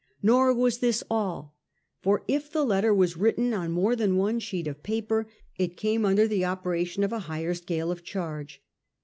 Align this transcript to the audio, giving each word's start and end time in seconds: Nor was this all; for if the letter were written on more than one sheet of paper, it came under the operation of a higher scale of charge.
Nor 0.23 0.51
was 0.55 0.79
this 0.79 1.03
all; 1.11 1.53
for 2.01 2.23
if 2.27 2.51
the 2.51 2.63
letter 2.65 2.91
were 2.91 3.05
written 3.17 3.53
on 3.53 3.71
more 3.71 3.95
than 3.95 4.15
one 4.17 4.39
sheet 4.39 4.65
of 4.65 4.81
paper, 4.81 5.27
it 5.59 5.77
came 5.77 6.05
under 6.07 6.27
the 6.27 6.43
operation 6.43 7.03
of 7.03 7.13
a 7.13 7.19
higher 7.29 7.53
scale 7.53 7.91
of 7.91 8.03
charge. 8.03 8.63